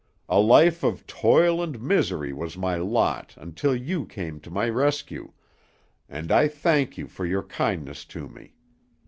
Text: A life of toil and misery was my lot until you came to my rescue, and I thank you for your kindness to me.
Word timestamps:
A 0.27 0.39
life 0.39 0.81
of 0.83 1.05
toil 1.05 1.61
and 1.61 1.79
misery 1.79 2.33
was 2.33 2.57
my 2.57 2.73
lot 2.75 3.35
until 3.37 3.75
you 3.75 4.07
came 4.07 4.39
to 4.39 4.49
my 4.49 4.67
rescue, 4.67 5.33
and 6.09 6.31
I 6.31 6.47
thank 6.47 6.97
you 6.97 7.05
for 7.07 7.23
your 7.23 7.43
kindness 7.43 8.03
to 8.05 8.27
me. 8.27 8.55